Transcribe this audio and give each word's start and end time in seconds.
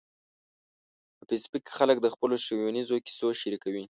په 1.17 1.23
فېسبوک 1.29 1.63
کې 1.65 1.73
خلک 1.79 1.97
د 2.01 2.07
خپلو 2.13 2.35
ښوونیزو 2.45 2.95
کیسو 3.05 3.27
شریکوي 3.41 3.83